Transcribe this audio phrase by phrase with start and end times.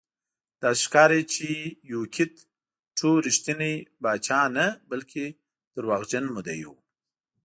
[0.63, 1.49] داسې ښکاري چې
[1.93, 2.33] یوکیت
[2.97, 5.23] ټو رښتینی پاچا نه بلکې
[5.75, 6.71] دروغجن مدعي و.